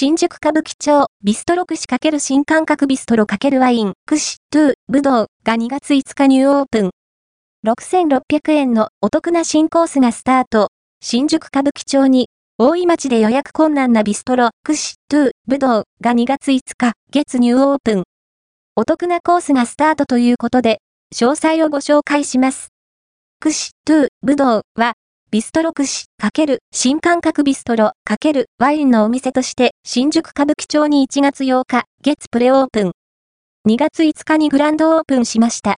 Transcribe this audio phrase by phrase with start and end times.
[0.00, 6.90] 新宿歌舞伎町ビストロ串×新感覚ビストロ×ワイン串トゥーブドウが2月5日ニューオープン。
[7.66, 10.68] 6600円のお得な新コースがスタート。
[11.00, 18.04] 新宿歌舞伎町に大井町で予約困難なビストロ串トゥーブドウが2月5日月ニューオープン。
[18.76, 20.78] お得なコースがスタートということで、
[21.12, 22.68] 詳細をご紹介します。
[23.40, 24.94] 串トゥーブドウは
[25.30, 32.92] ビストロ串×新感覚ビストロ×ワインのお店として新宿歌舞伎町に1月8日月プレオープン。
[33.68, 35.66] 2月5日にグランドオープンしました。